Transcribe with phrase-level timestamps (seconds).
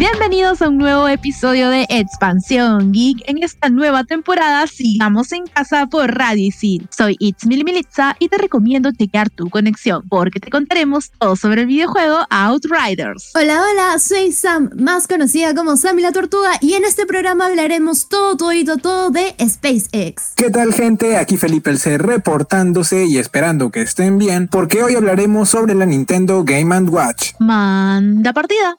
[0.00, 3.18] Bienvenidos a un nuevo episodio de Expansión Geek.
[3.26, 6.50] En esta nueva temporada sigamos en casa por Radio
[6.88, 11.66] Soy It's Militza y te recomiendo chequear tu conexión porque te contaremos todo sobre el
[11.66, 13.32] videojuego Outriders.
[13.34, 18.08] Hola, hola, soy Sam, más conocida como Sammy la Tortuga y en este programa hablaremos
[18.08, 20.32] todo, todo, todo de SpaceX.
[20.34, 21.18] ¿Qué tal gente?
[21.18, 25.84] Aquí Felipe el C reportándose y esperando que estén bien porque hoy hablaremos sobre la
[25.84, 27.32] Nintendo Game Watch.
[27.38, 28.78] Manda partida.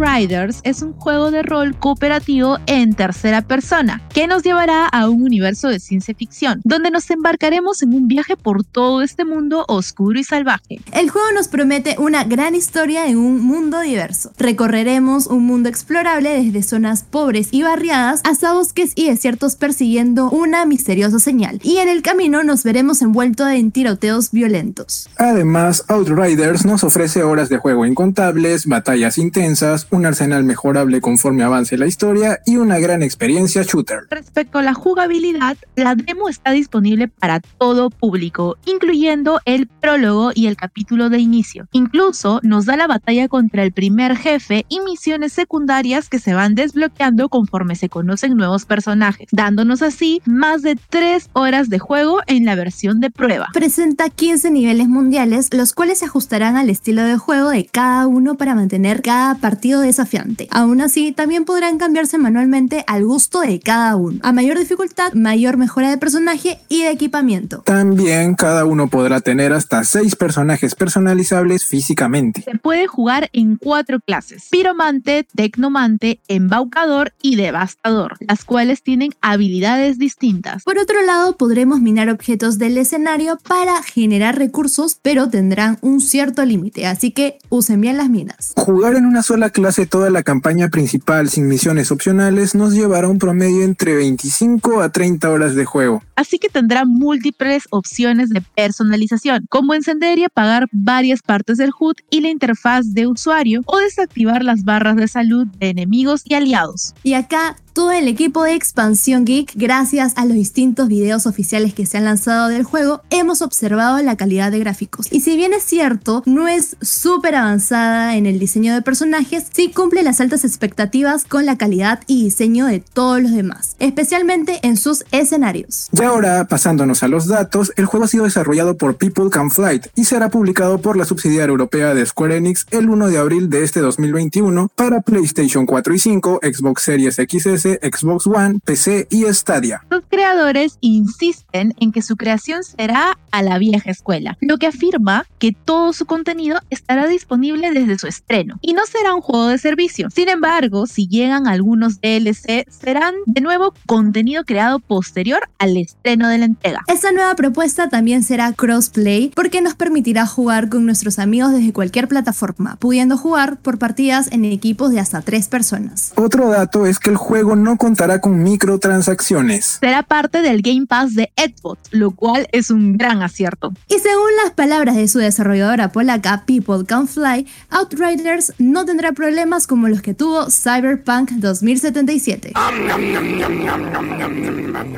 [0.00, 5.22] Outriders es un juego de rol cooperativo en tercera persona que nos llevará a un
[5.22, 10.18] universo de ciencia ficción, donde nos embarcaremos en un viaje por todo este mundo oscuro
[10.18, 10.80] y salvaje.
[10.92, 14.32] El juego nos promete una gran historia en un mundo diverso.
[14.38, 20.64] Recorreremos un mundo explorable desde zonas pobres y barriadas hasta bosques y desiertos persiguiendo una
[20.64, 21.60] misteriosa señal.
[21.62, 25.10] Y en el camino nos veremos envueltos en tiroteos violentos.
[25.18, 31.76] Además, Outriders nos ofrece horas de juego incontables, batallas intensas, un arsenal mejorable conforme avance
[31.76, 34.00] la historia y una gran experiencia shooter.
[34.10, 40.46] Respecto a la jugabilidad, la demo está disponible para todo público, incluyendo el prólogo y
[40.46, 41.66] el capítulo de inicio.
[41.72, 46.54] Incluso nos da la batalla contra el primer jefe y misiones secundarias que se van
[46.54, 52.44] desbloqueando conforme se conocen nuevos personajes, dándonos así más de 3 horas de juego en
[52.44, 53.48] la versión de prueba.
[53.52, 58.36] Presenta 15 niveles mundiales, los cuales se ajustarán al estilo de juego de cada uno
[58.36, 60.48] para mantener cada partido desafiante.
[60.50, 64.18] Aún así, también podrán cambiarse manualmente al gusto de cada uno.
[64.22, 67.62] A mayor dificultad, mayor mejora de personaje y de equipamiento.
[67.64, 72.42] También cada uno podrá tener hasta 6 personajes personalizables físicamente.
[72.42, 79.98] Se puede jugar en cuatro clases: piromante, tecnomante, embaucador y devastador, las cuales tienen habilidades
[79.98, 80.64] distintas.
[80.64, 86.44] Por otro lado, podremos minar objetos del escenario para generar recursos, pero tendrán un cierto
[86.44, 88.52] límite, así que usen bien las minas.
[88.56, 93.18] Jugar en una sola clase toda la campaña principal sin misiones opcionales nos llevará un
[93.18, 96.02] promedio entre 25 a 30 horas de juego.
[96.16, 101.96] Así que tendrá múltiples opciones de personalización, como encender y apagar varias partes del HUD
[102.10, 106.94] y la interfaz de usuario o desactivar las barras de salud de enemigos y aliados.
[107.02, 111.86] Y acá todo el equipo de Expansión Geek, gracias a los distintos videos oficiales que
[111.86, 115.06] se han lanzado del juego, hemos observado la calidad de gráficos.
[115.10, 119.70] Y si bien es cierto, no es súper avanzada en el diseño de personajes, sí
[119.74, 124.76] cumple las altas expectativas con la calidad y diseño de todos los demás, especialmente en
[124.76, 125.88] sus escenarios.
[125.92, 129.86] Y ahora, pasándonos a los datos, el juego ha sido desarrollado por People Can Flight
[129.94, 133.64] y será publicado por la subsidiaria europea de Square Enix el 1 de abril de
[133.64, 139.84] este 2021 para PlayStation 4 y 5, Xbox Series XS, Xbox One, PC y Stadia.
[139.90, 145.26] Los creadores insisten en que su creación será a la vieja escuela, lo que afirma
[145.38, 149.58] que todo su contenido estará disponible desde su estreno y no será un juego de
[149.58, 150.08] servicio.
[150.10, 156.38] Sin embargo, si llegan algunos DLC, serán de nuevo contenido creado posterior al estreno de
[156.38, 156.82] la entrega.
[156.86, 162.08] Esta nueva propuesta también será crossplay porque nos permitirá jugar con nuestros amigos desde cualquier
[162.08, 166.12] plataforma, pudiendo jugar por partidas en equipos de hasta tres personas.
[166.16, 169.78] Otro dato es que el juego no contará con microtransacciones.
[169.80, 173.72] Será parte del Game Pass de Xbox, lo cual es un gran acierto.
[173.88, 179.66] Y según las palabras de su desarrolladora polaca People Can Fly, Outriders no tendrá problemas
[179.66, 182.52] como los que tuvo Cyberpunk 2077.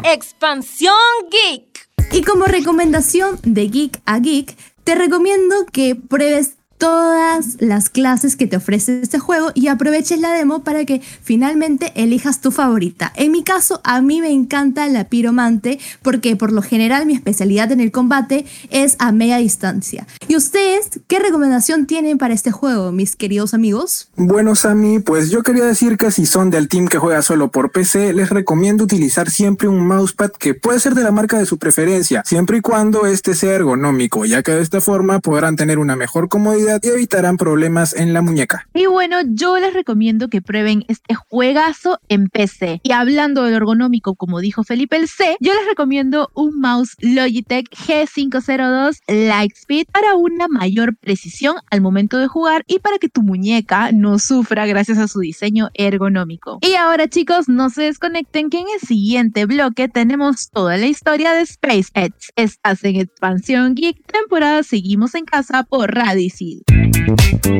[0.04, 0.94] Expansión
[1.30, 1.88] Geek.
[2.12, 8.48] Y como recomendación de Geek a Geek, te recomiendo que pruebes todas las clases que
[8.48, 13.12] te ofrece este juego y aproveches la demo para que finalmente elijas tu favorita.
[13.14, 17.70] En mi caso, a mí me encanta la piromante porque por lo general mi especialidad
[17.70, 20.08] en el combate es a media distancia.
[20.26, 24.08] ¿Y ustedes qué recomendación tienen para este juego, mis queridos amigos?
[24.16, 27.70] Bueno, Sammy, pues yo quería decir que si son del team que juega solo por
[27.70, 31.58] PC, les recomiendo utilizar siempre un mousepad que puede ser de la marca de su
[31.58, 35.94] preferencia, siempre y cuando este sea ergonómico, ya que de esta forma podrán tener una
[35.94, 38.68] mejor comodidad seguridad y evitarán problemas en la muñeca.
[38.74, 42.80] Y bueno, yo les recomiendo que prueben este juegazo en PC.
[42.82, 47.68] Y hablando del ergonómico, como dijo Felipe el C, yo les recomiendo un mouse Logitech
[47.70, 53.92] G502 Lightspeed para una mayor precisión al momento de jugar y para que tu muñeca
[53.92, 56.58] no sufra gracias a su diseño ergonómico.
[56.62, 61.32] Y ahora chicos, no se desconecten que en el siguiente bloque tenemos toda la historia
[61.32, 62.32] de SpaceX.
[62.36, 66.61] Estás en Expansión Geek, temporada Seguimos en Casa por Radicil.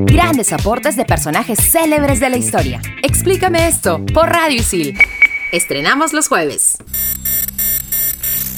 [0.07, 2.81] Grandes aportes de personajes célebres de la historia.
[3.03, 4.97] Explícame esto por Radio Isil.
[5.53, 6.79] Estrenamos los jueves.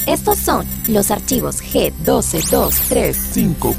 [0.07, 3.75] Estos son los archivos G12235.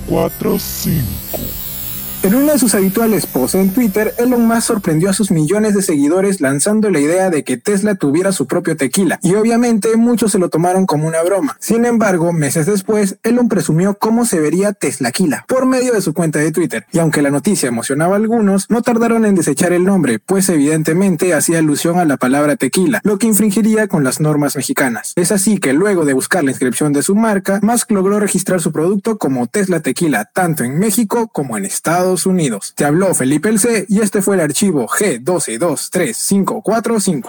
[2.25, 2.35] 545.
[2.35, 5.83] En una de sus habituales posts en Twitter, Elon Musk sorprendió a sus millones de
[5.83, 10.39] seguidores lanzando la idea de que Tesla tuviera su propio tequila, y obviamente muchos se
[10.39, 11.55] lo tomaron como una broma.
[11.59, 16.39] Sin embargo, meses después, Elon presumió cómo se vería Teslaquila por medio de su cuenta
[16.39, 20.17] de Twitter, y aunque la noticia emocionaba a algunos, no tardaron en desechar el nombre,
[20.17, 25.13] pues evidentemente hacía alusión a la palabra tequila, lo que infringiría con las normas mexicanas.
[25.15, 28.71] Es así que luego de buscar la inscripción de su marca, Musk logró registrar su
[28.71, 32.71] producto como Tesla Tequila, tanto en México como en Estados Unidos.
[32.75, 37.27] Te habló Felipe El C y este fue el archivo G1223545.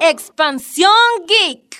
[0.00, 0.88] Expansión
[1.26, 1.71] Geek.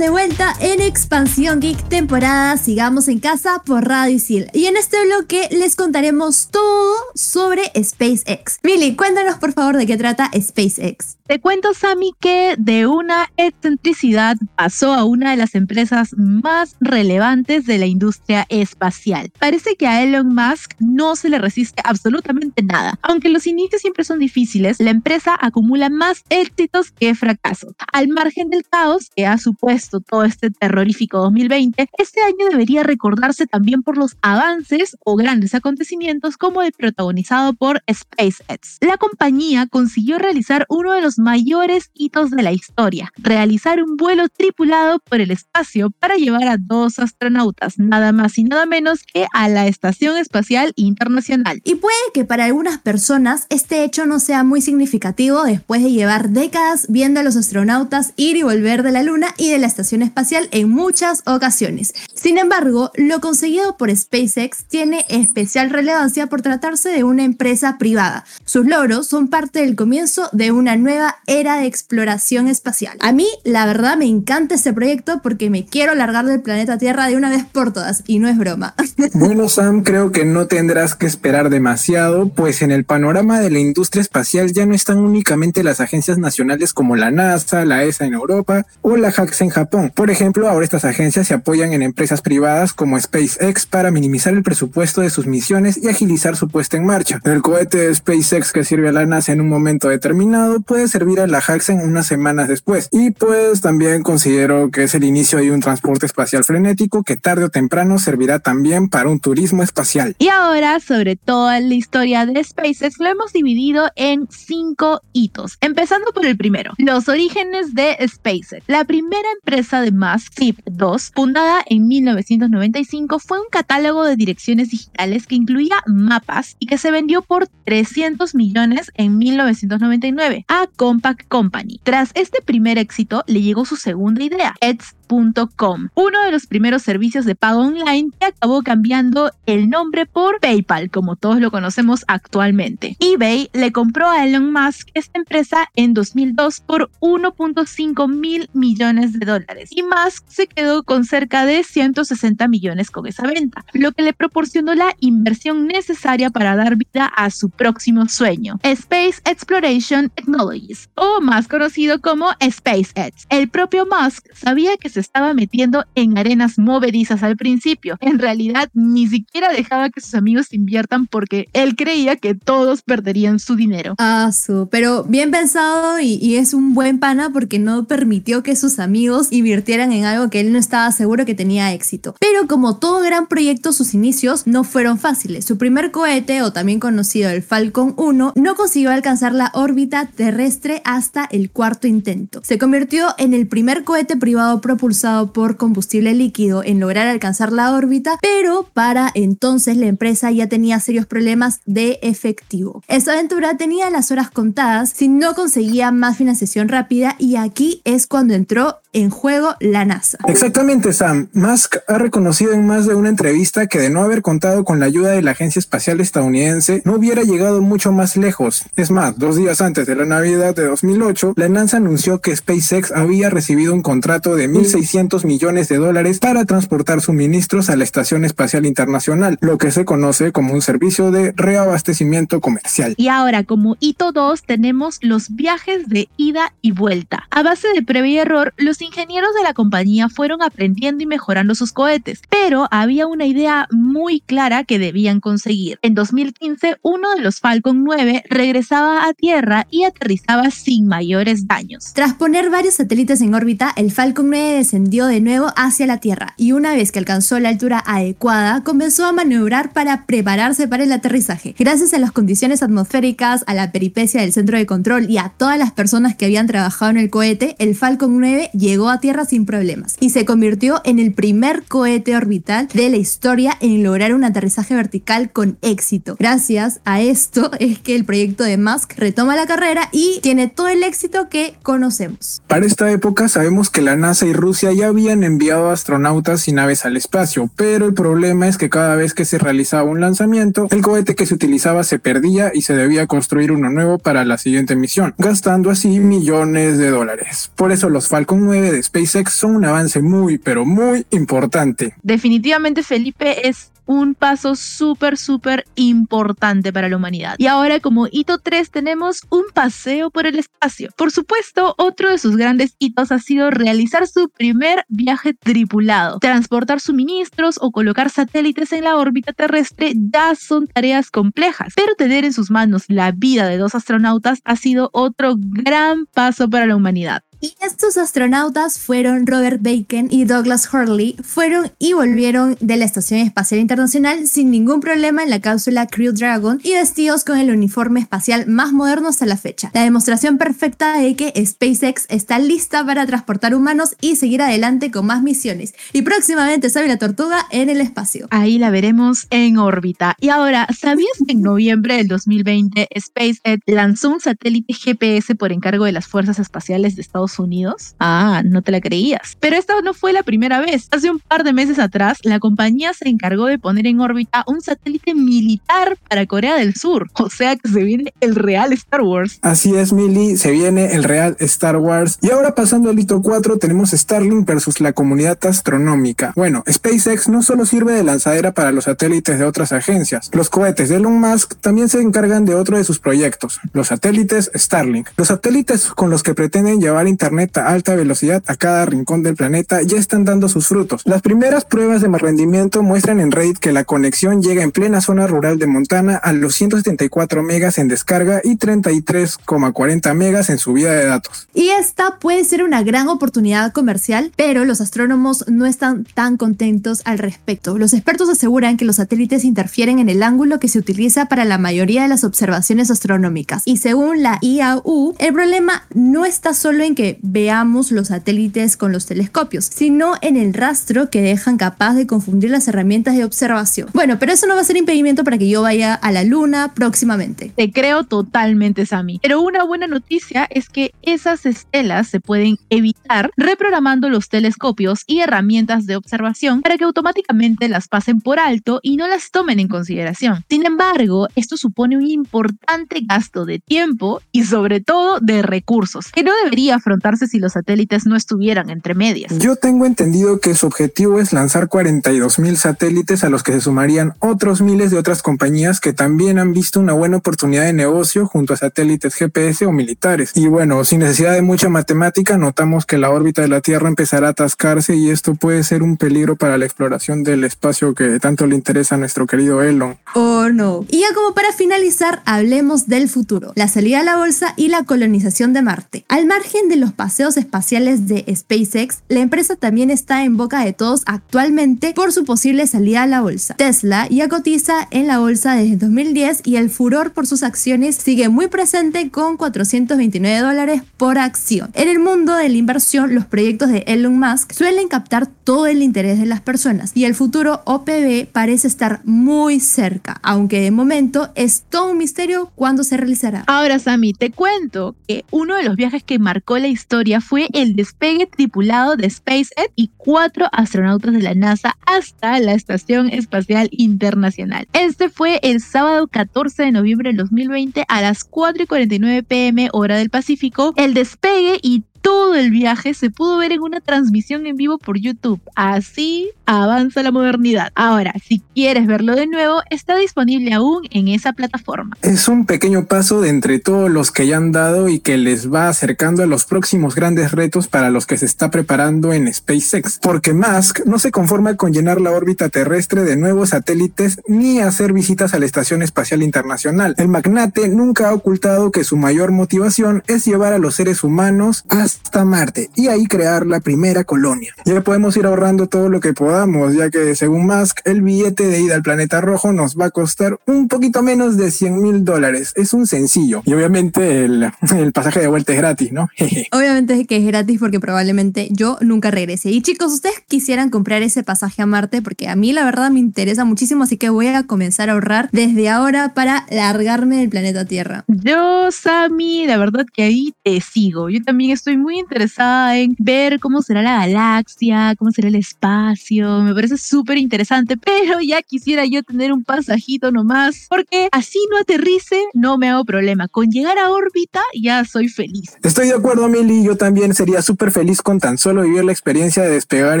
[0.02, 4.48] De vuelta en Expansión Geek temporada Sigamos en casa por Radio Isil.
[4.52, 8.58] Y en este bloque les contaremos todo sobre SpaceX.
[8.64, 11.18] Mili, cuéntanos por favor de qué trata SpaceX.
[11.32, 17.64] Te cuento, Sammy, que de una excentricidad pasó a una de las empresas más relevantes
[17.64, 19.30] de la industria espacial.
[19.38, 22.98] Parece que a Elon Musk no se le resiste absolutamente nada.
[23.02, 27.72] Aunque los inicios siempre son difíciles, la empresa acumula más éxitos que fracasos.
[27.92, 33.46] Al margen del caos que ha supuesto todo este terrorífico 2020, este año debería recordarse
[33.46, 38.78] también por los avances o grandes acontecimientos como el protagonizado por SpaceX.
[38.80, 44.28] La compañía consiguió realizar uno de los mayores hitos de la historia, realizar un vuelo
[44.28, 49.26] tripulado por el espacio para llevar a dos astronautas, nada más y nada menos que
[49.32, 51.60] a la Estación Espacial Internacional.
[51.64, 56.30] Y puede que para algunas personas este hecho no sea muy significativo después de llevar
[56.30, 59.81] décadas viendo a los astronautas ir y volver de la Luna y de la Estación
[59.82, 61.92] Espacial en muchas ocasiones.
[62.14, 68.24] Sin embargo, lo conseguido por SpaceX tiene especial relevancia por tratarse de una empresa privada.
[68.44, 72.96] Sus logros son parte del comienzo de una nueva era de exploración espacial.
[73.00, 77.08] A mí, la verdad, me encanta este proyecto porque me quiero largar del planeta Tierra
[77.08, 78.74] de una vez por todas, y no es broma.
[79.14, 83.58] Bueno, Sam, creo que no tendrás que esperar demasiado, pues en el panorama de la
[83.58, 88.14] industria espacial ya no están únicamente las agencias nacionales como la NASA, la ESA en
[88.14, 89.71] Europa o la JAXA en Japón.
[89.94, 94.42] Por ejemplo, ahora estas agencias se apoyan en empresas privadas como SpaceX para minimizar el
[94.42, 97.20] presupuesto de sus misiones y agilizar su puesta en marcha.
[97.24, 101.20] El cohete de SpaceX que sirve a la NASA en un momento determinado puede servir
[101.20, 102.88] a la en unas semanas después.
[102.92, 107.44] Y pues también considero que es el inicio de un transporte espacial frenético que tarde
[107.44, 110.14] o temprano servirá también para un turismo espacial.
[110.18, 115.58] Y ahora, sobre toda la historia de SpaceX, lo hemos dividido en cinco hitos.
[115.60, 118.64] Empezando por el primero, los orígenes de SpaceX.
[118.66, 124.70] La primera empresa de Musk, Tip 2, fundada en 1995, fue un catálogo de direcciones
[124.70, 131.28] digitales que incluía mapas y que se vendió por 300 millones en 1999 a Compaq
[131.28, 131.80] Company.
[131.82, 137.26] Tras este primer éxito, le llegó su segunda idea, Eds.com, uno de los primeros servicios
[137.26, 142.96] de pago online que acabó cambiando el nombre por PayPal, como todos lo conocemos actualmente.
[143.00, 149.26] eBay le compró a Elon Musk esta empresa en 2002 por 1.5 mil millones de
[149.26, 154.02] dólares y Musk se quedó con cerca de 160 millones con esa venta, lo que
[154.02, 160.90] le proporcionó la inversión necesaria para dar vida a su próximo sueño, Space Exploration Technologies,
[160.94, 163.26] o más conocido como SpaceX.
[163.28, 167.96] El propio Musk sabía que se estaba metiendo en arenas movedizas al principio.
[168.00, 173.38] En realidad, ni siquiera dejaba que sus amigos inviertan porque él creía que todos perderían
[173.38, 173.94] su dinero.
[173.98, 178.56] Ah, su, pero bien pensado y, y es un buen pana porque no permitió que
[178.56, 182.14] sus amigos invirtieran en algo que él no estaba seguro que tenía éxito.
[182.20, 185.44] Pero como todo gran proyecto, sus inicios no fueron fáciles.
[185.44, 190.82] Su primer cohete, o también conocido el Falcon 1, no consiguió alcanzar la órbita terrestre
[190.84, 192.40] hasta el cuarto intento.
[192.44, 197.72] Se convirtió en el primer cohete privado propulsado por combustible líquido en lograr alcanzar la
[197.72, 202.82] órbita, pero para entonces la empresa ya tenía serios problemas de efectivo.
[202.88, 208.06] Esta aventura tenía las horas contadas si no conseguía más financiación rápida y aquí es
[208.06, 210.18] cuando entró en juego la NASA.
[210.28, 211.28] Exactamente, Sam.
[211.32, 214.86] Musk ha reconocido en más de una entrevista que de no haber contado con la
[214.86, 218.64] ayuda de la Agencia Espacial Estadounidense, no hubiera llegado mucho más lejos.
[218.76, 222.92] Es más, dos días antes de la Navidad de 2008, la NASA anunció que SpaceX
[222.92, 228.24] había recibido un contrato de 1.600 millones de dólares para transportar suministros a la Estación
[228.24, 232.94] Espacial Internacional, lo que se conoce como un servicio de reabastecimiento comercial.
[232.98, 237.26] Y ahora, como hito 2, tenemos los viajes de ida y vuelta.
[237.30, 241.54] A base de prueba y error, los ingenieros de la compañía fueron aprendiendo y mejorando
[241.54, 245.78] sus cohetes, pero había una idea muy clara que debían conseguir.
[245.82, 251.92] En 2015, uno de los Falcon 9 regresaba a Tierra y aterrizaba sin mayores daños.
[251.94, 256.34] Tras poner varios satélites en órbita, el Falcon 9 descendió de nuevo hacia la Tierra
[256.36, 260.92] y una vez que alcanzó la altura adecuada, comenzó a maniobrar para prepararse para el
[260.92, 261.54] aterrizaje.
[261.58, 265.58] Gracias a las condiciones atmosféricas, a la peripecia del centro de control y a todas
[265.58, 269.44] las personas que habían trabajado en el cohete, el Falcon 9 llegó a Tierra sin
[269.44, 274.24] problemas y se convirtió en el primer cohete orbital de la historia en lograr un
[274.24, 276.16] aterrizaje vertical con éxito.
[276.18, 280.68] Gracias a esto es que el proyecto de Musk retoma la carrera y tiene todo
[280.68, 282.40] el éxito que conocemos.
[282.46, 286.86] Para esta época sabemos que la NASA y Rusia ya habían enviado astronautas y naves
[286.86, 290.80] al espacio, pero el problema es que cada vez que se realizaba un lanzamiento, el
[290.80, 294.76] cohete que se utilizaba se perdía y se debía construir uno nuevo para la siguiente
[294.76, 297.50] misión, gastando así millones de dólares.
[297.54, 301.94] Por eso los Falcon 9 de SpaceX son un avance muy, pero muy importante.
[302.02, 307.34] Definitivamente Felipe es un paso súper, súper importante para la humanidad.
[307.38, 310.90] Y ahora como hito 3 tenemos un paseo por el espacio.
[310.96, 316.18] Por supuesto, otro de sus grandes hitos ha sido realizar su primer viaje tripulado.
[316.20, 322.24] Transportar suministros o colocar satélites en la órbita terrestre ya son tareas complejas, pero tener
[322.24, 326.76] en sus manos la vida de dos astronautas ha sido otro gran paso para la
[326.76, 327.24] humanidad.
[327.44, 333.18] Y estos astronautas fueron Robert Bacon y Douglas Hurley, fueron y volvieron de la Estación
[333.18, 337.98] Espacial Internacional sin ningún problema en la cápsula Crew Dragon y vestidos con el uniforme
[337.98, 339.72] espacial más moderno hasta la fecha.
[339.74, 345.06] La demostración perfecta de que SpaceX está lista para transportar humanos y seguir adelante con
[345.06, 345.74] más misiones.
[345.92, 348.28] Y próximamente sabe la tortuga en el espacio.
[348.30, 350.14] Ahí la veremos en órbita.
[350.20, 355.86] Y ahora, ¿sabías que en noviembre del 2020 SpaceX lanzó un satélite GPS por encargo
[355.86, 357.94] de las Fuerzas Espaciales de Estados Unidos?
[357.98, 359.36] Ah, no te la creías.
[359.40, 360.88] Pero esta no fue la primera vez.
[360.90, 364.60] Hace un par de meses atrás, la compañía se encargó de poner en órbita un
[364.60, 367.10] satélite militar para Corea del Sur.
[367.14, 369.38] O sea que se viene el real Star Wars.
[369.42, 372.18] Así es, Millie, se viene el real Star Wars.
[372.20, 376.32] Y ahora pasando al hito 4, tenemos Starlink versus la comunidad astronómica.
[376.36, 380.30] Bueno, SpaceX no solo sirve de lanzadera para los satélites de otras agencias.
[380.32, 384.50] Los cohetes de Elon Musk también se encargan de otro de sus proyectos, los satélites
[384.54, 385.08] Starlink.
[385.16, 389.36] Los satélites con los que pretenden llevar Internet a alta velocidad a cada rincón del
[389.36, 391.02] planeta ya están dando sus frutos.
[391.04, 395.26] Las primeras pruebas de rendimiento muestran en Reddit que la conexión llega en plena zona
[395.26, 401.06] rural de Montana a los 174 megas en descarga y 33,40 megas en subida de
[401.06, 401.48] datos.
[401.52, 407.02] Y esta puede ser una gran oportunidad comercial, pero los astrónomos no están tan contentos
[407.04, 407.76] al respecto.
[407.78, 411.58] Los expertos aseguran que los satélites interfieren en el ángulo que se utiliza para la
[411.58, 413.62] mayoría de las observaciones astronómicas.
[413.64, 418.92] Y según la IAU, el problema no está solo en que veamos los satélites con
[418.92, 423.88] los telescopios, sino en el rastro que dejan capaz de confundir las herramientas de observación.
[423.92, 426.72] Bueno, pero eso no va a ser impedimento para que yo vaya a la luna
[426.74, 427.52] próximamente.
[427.56, 429.18] Te creo totalmente, Sammy.
[429.22, 435.20] Pero una buena noticia es que esas estelas se pueden evitar reprogramando los telescopios y
[435.20, 439.68] herramientas de observación para que automáticamente las pasen por alto y no las tomen en
[439.68, 440.44] consideración.
[440.48, 446.22] Sin embargo, esto supone un importante gasto de tiempo y sobre todo de recursos, que
[446.22, 449.32] no debería afrontarse si los satélites no estuvieran entre medias.
[449.38, 453.62] Yo tengo entendido que su objetivo es lanzar 42 mil satélites a los que se
[453.62, 458.26] sumarían otros miles de otras compañías que también han visto una buena oportunidad de negocio
[458.26, 460.32] junto a satélites GPS o militares.
[460.34, 464.28] Y bueno, sin necesidad de mucha matemática, notamos que la órbita de la Tierra empezará
[464.28, 468.46] a atascarse y esto puede ser un peligro para la exploración del espacio que tanto
[468.46, 469.96] le interesa a nuestro querido Elon.
[470.14, 470.84] Oh no.
[470.90, 474.84] Y ya como para finalizar, hablemos del futuro, la salida a la bolsa y la
[474.84, 476.04] colonización de Marte.
[476.08, 480.72] Al margen de los paseos espaciales de SpaceX, la empresa también está en boca de
[480.72, 483.54] todos actualmente por su posible salida a la bolsa.
[483.54, 488.28] Tesla ya cotiza en la bolsa desde 2010 y el furor por sus acciones sigue
[488.28, 491.70] muy presente con 429 dólares por acción.
[491.74, 495.82] En el mundo de la inversión, los proyectos de Elon Musk suelen captar todo el
[495.82, 501.30] interés de las personas y el futuro OPB parece estar muy cerca, aunque de momento
[501.36, 503.44] es todo un misterio cuándo se realizará.
[503.46, 507.76] Ahora, Sammy, te cuento que uno de los viajes que marcó la historia fue el
[507.76, 514.66] despegue tripulado de SpaceX y cuatro astronautas de la NASA hasta la Estación Espacial Internacional.
[514.72, 519.68] Este fue el sábado 14 de noviembre del 2020 a las 4 y 49 pm
[519.72, 520.74] hora del Pacífico.
[520.76, 524.98] El despegue y todo el viaje se pudo ver en una transmisión en vivo por
[524.98, 525.40] YouTube.
[525.54, 527.70] Así avanza la modernidad.
[527.74, 531.96] Ahora, si quieres verlo de nuevo, está disponible aún en esa plataforma.
[532.02, 535.52] Es un pequeño paso de entre todos los que ya han dado y que les
[535.52, 539.98] va acercando a los próximos grandes retos para los que se está preparando en SpaceX.
[540.02, 544.92] Porque Musk no se conforma con llenar la órbita terrestre de nuevos satélites ni hacer
[544.92, 546.94] visitas a la Estación Espacial Internacional.
[546.98, 551.64] El magnate nunca ha ocultado que su mayor motivación es llevar a los seres humanos
[552.04, 554.54] hasta Marte y ahí crear la primera colonia.
[554.64, 558.60] Ya podemos ir ahorrando todo lo que podamos, ya que según Musk, el billete de
[558.60, 562.52] ida al planeta rojo nos va a costar un poquito menos de 100 mil dólares.
[562.56, 563.42] Es un sencillo.
[563.44, 566.08] Y obviamente el, el pasaje de vuelta es gratis, ¿no?
[566.52, 569.50] Obviamente que es gratis porque probablemente yo nunca regrese.
[569.50, 573.00] Y chicos, ustedes quisieran comprar ese pasaje a Marte porque a mí la verdad me
[573.00, 577.64] interesa muchísimo, así que voy a comenzar a ahorrar desde ahora para largarme del planeta
[577.64, 578.04] Tierra.
[578.08, 581.08] Yo, Sammy, la verdad que ahí te sigo.
[581.08, 586.40] Yo también estoy muy interesada en ver cómo será la galaxia, cómo será el espacio.
[586.42, 591.58] Me parece súper interesante, pero ya quisiera yo tener un pasajito nomás, porque así no
[591.58, 593.28] aterrice, no me hago problema.
[593.28, 595.56] Con llegar a órbita ya soy feliz.
[595.62, 596.62] Estoy de acuerdo, Mili.
[596.64, 600.00] Yo también sería súper feliz con tan solo vivir la experiencia de despegar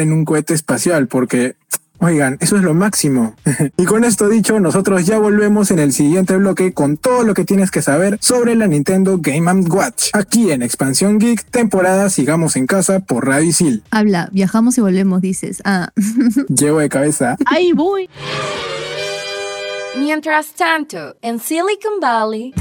[0.00, 1.56] en un cohete espacial, porque
[2.04, 3.36] Oigan, eso es lo máximo.
[3.76, 7.44] y con esto dicho, nosotros ya volvemos en el siguiente bloque con todo lo que
[7.44, 10.10] tienes que saber sobre la Nintendo Game Watch.
[10.12, 13.84] Aquí en Expansión Geek, temporada Sigamos en Casa por Radio Isil.
[13.92, 15.62] Habla, viajamos y volvemos, dices.
[15.64, 15.90] Ah.
[16.48, 17.36] Llevo de cabeza.
[17.46, 18.10] Ahí voy.
[19.96, 22.52] Mientras tanto, en Silicon Valley.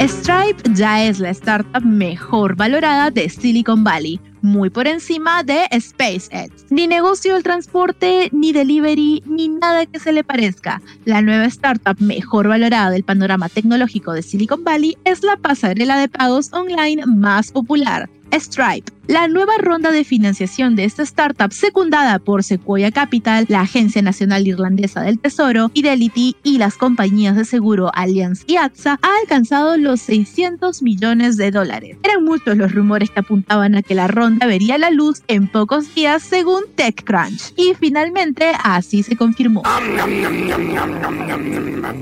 [0.00, 6.66] Stripe ya es la startup mejor valorada de Silicon Valley, muy por encima de SpaceX.
[6.70, 10.80] Ni negocio del transporte, ni delivery, ni nada que se le parezca.
[11.04, 16.08] La nueva startup mejor valorada del panorama tecnológico de Silicon Valley es la pasarela de
[16.08, 18.92] pagos online más popular, Stripe.
[19.06, 24.46] La nueva ronda de financiación de esta startup, secundada por Sequoia Capital, la Agencia Nacional
[24.46, 30.00] Irlandesa del Tesoro, Fidelity y las compañías de seguro Allianz y AXA, ha alcanzado los
[30.02, 31.96] 600 millones de dólares.
[32.02, 35.94] Eran muchos los rumores que apuntaban a que la ronda vería la luz en pocos
[35.94, 37.54] días según TechCrunch.
[37.56, 39.62] Y finalmente así se confirmó.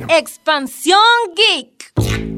[0.08, 0.98] Expansión
[1.36, 2.35] Geek.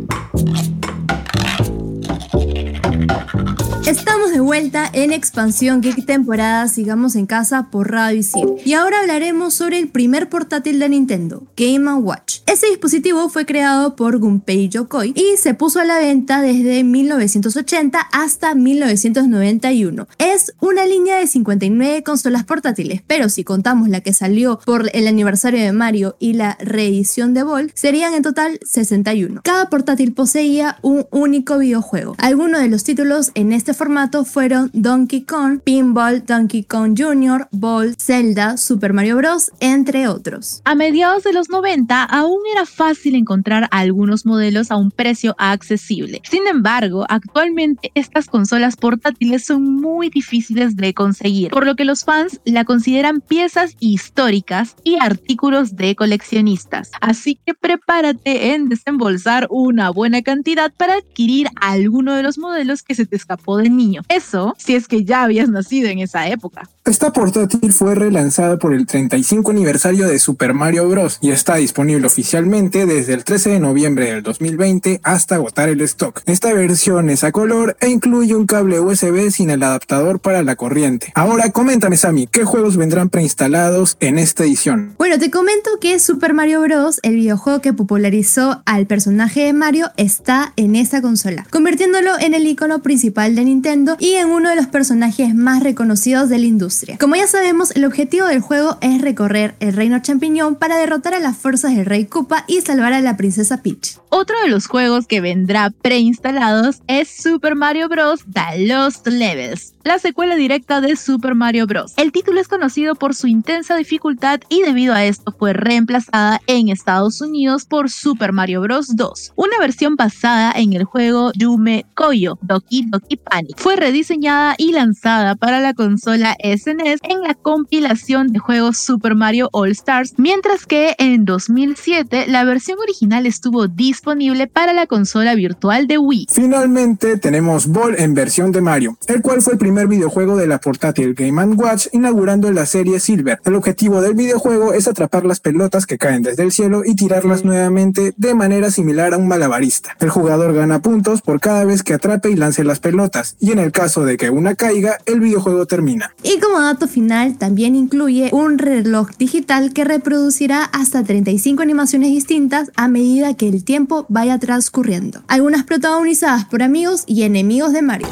[3.89, 8.57] Estamos de vuelta en Expansión Geek temporada Sigamos en Casa por Radio Isil.
[8.63, 12.41] Y ahora hablaremos sobre el primer portátil de Nintendo, Game Watch.
[12.45, 17.99] Este dispositivo fue creado por Gunpei Yokoi y se puso a la venta desde 1980
[18.13, 20.07] hasta 1991.
[20.19, 25.07] Es una línea de 59 consolas portátiles, pero si contamos la que salió por el
[25.07, 29.41] aniversario de Mario y la reedición de Ball, serían en total 61.
[29.45, 32.17] Cada portátil poseía un único videojuego.
[32.19, 37.95] Algunos de los títulos en este formato fueron Donkey Kong, Pinball, Donkey Kong Jr., Ball,
[37.97, 40.61] Zelda, Super Mario Bros., entre otros.
[40.65, 46.21] A mediados de los 90 aún era fácil encontrar algunos modelos a un precio accesible.
[46.29, 52.05] Sin embargo, actualmente estas consolas portátiles son muy difíciles de conseguir, por lo que los
[52.05, 56.91] fans la consideran piezas históricas y artículos de coleccionistas.
[57.01, 62.97] Así que prepárate en desembolsar una buena cantidad para adquirir alguno de los modelos que
[62.97, 64.03] se te escapó de niño.
[64.09, 66.69] Eso si es que ya habías nacido en esa época.
[66.89, 71.19] Esta portátil fue relanzada por el 35 aniversario de Super Mario Bros.
[71.21, 76.23] y está disponible oficialmente desde el 13 de noviembre del 2020 hasta agotar el stock.
[76.25, 80.57] Esta versión es a color e incluye un cable USB sin el adaptador para la
[80.57, 81.13] corriente.
[81.15, 84.95] Ahora coméntame Sammy, ¿qué juegos vendrán preinstalados en esta edición?
[84.97, 89.91] Bueno, te comento que Super Mario Bros., el videojuego que popularizó al personaje de Mario,
[89.99, 93.58] está en esta consola, convirtiéndolo en el icono principal de Nintendo
[93.99, 96.99] y en uno de los personajes más reconocidos de la industria.
[96.99, 101.21] Como ya sabemos, el objetivo del juego es recorrer el reino champiñón para derrotar a
[101.21, 103.99] las fuerzas del rey Koopa y salvar a la princesa Peach.
[104.11, 108.25] Otro de los juegos que vendrá preinstalados es Super Mario Bros.
[108.33, 111.93] The Lost Levels, la secuela directa de Super Mario Bros.
[111.97, 116.69] El título es conocido por su intensa dificultad y debido a esto fue reemplazada en
[116.71, 118.97] Estados Unidos por Super Mario Bros.
[118.97, 123.19] 2, una versión basada en el juego Yume Koyo Doki Doki.
[123.57, 129.49] Fue rediseñada y lanzada para la consola SNES en la compilación de juegos Super Mario
[129.53, 135.87] All Stars, mientras que en 2007 la versión original estuvo disponible para la consola virtual
[135.87, 136.27] de Wii.
[136.31, 140.59] Finalmente tenemos Ball en versión de Mario, el cual fue el primer videojuego de la
[140.59, 143.41] portátil Game Watch inaugurando la serie Silver.
[143.45, 147.45] El objetivo del videojuego es atrapar las pelotas que caen desde el cielo y tirarlas
[147.45, 149.97] nuevamente de manera similar a un malabarista.
[150.01, 153.59] El jugador gana puntos por cada vez que atrape y lance las pelotas, y en
[153.59, 156.15] el caso de que una caiga, el videojuego termina.
[156.23, 162.71] Y como dato final, también incluye un reloj digital que reproducirá hasta 35 animaciones distintas
[162.77, 165.23] a medida que el tiempo vaya transcurriendo.
[165.29, 168.09] Algunas protagonizadas por amigos y enemigos de Mario.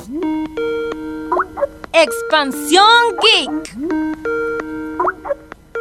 [1.92, 2.84] Expansión
[3.22, 4.45] Geek.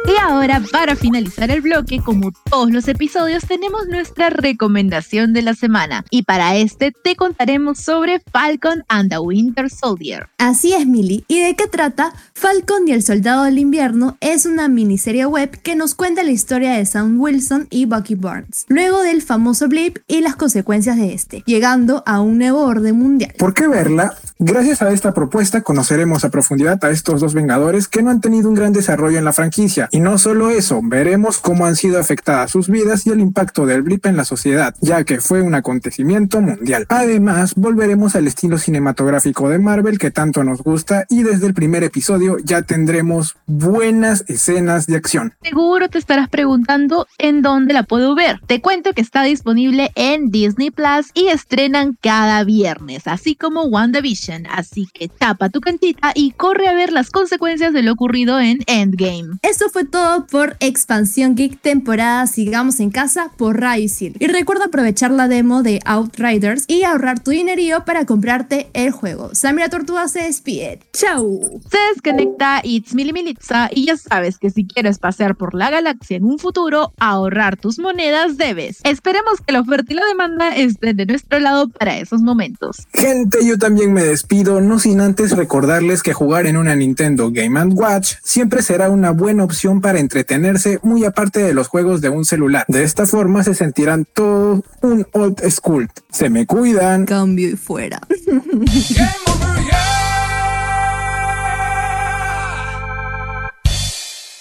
[0.08, 5.54] Y ahora, para finalizar el bloque, como todos los episodios, tenemos nuestra recomendación de la
[5.54, 6.04] semana.
[6.10, 10.28] Y para este te contaremos sobre Falcon and the Winter Soldier.
[10.38, 11.24] Así es, Millie.
[11.26, 12.12] ¿Y de qué trata?
[12.34, 16.72] Falcon y el Soldado del Invierno es una miniserie web que nos cuenta la historia
[16.72, 21.42] de Sam Wilson y Bucky Barnes, luego del famoso blip y las consecuencias de este,
[21.46, 23.34] llegando a un nuevo orden mundial.
[23.38, 24.14] ¿Por qué verla?
[24.38, 28.48] Gracias a esta propuesta conoceremos a profundidad a estos dos Vengadores que no han tenido
[28.48, 29.88] un gran desarrollo en la franquicia.
[29.96, 33.80] Y no solo eso, veremos cómo han sido afectadas sus vidas y el impacto del
[33.80, 36.84] blip en la sociedad, ya que fue un acontecimiento mundial.
[36.90, 41.82] Además, volveremos al estilo cinematográfico de Marvel que tanto nos gusta y desde el primer
[41.82, 45.32] episodio ya tendremos buenas escenas de acción.
[45.40, 48.38] Seguro te estarás preguntando en dónde la puedo ver.
[48.46, 54.46] Te cuento que está disponible en Disney Plus y estrenan cada viernes, así como WandaVision.
[54.46, 58.58] Así que tapa tu cantita y corre a ver las consecuencias de lo ocurrido en
[58.66, 59.38] Endgame.
[59.40, 64.16] Esto fue todo por Expansión Geek temporada Sigamos en Casa por Radio Isil.
[64.18, 69.34] Y recuerda aprovechar la demo de Outriders y ahorrar tu dinerío para comprarte el juego.
[69.34, 70.80] Samira Tortuga se despide.
[70.92, 71.60] ¡Chau!
[71.70, 76.16] Se desconecta It's Mili Militza y ya sabes que si quieres pasear por la galaxia
[76.16, 78.78] en un futuro, ahorrar tus monedas debes.
[78.84, 82.86] Esperemos que la oferta y la demanda estén de nuestro lado para esos momentos.
[82.92, 87.56] Gente, yo también me despido, no sin antes recordarles que jugar en una Nintendo Game
[87.74, 92.24] Watch siempre será una buena opción para entretenerse muy aparte de los juegos de un
[92.24, 92.64] celular.
[92.68, 95.88] De esta forma se sentirán todos un old school.
[96.10, 97.06] Se me cuidan.
[97.06, 98.00] Cambio y fuera.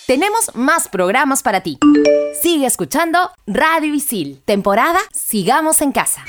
[0.07, 1.79] Tenemos más programas para ti.
[2.39, 6.23] Sigue escuchando Radio Isil, temporada Sigamos en Casa.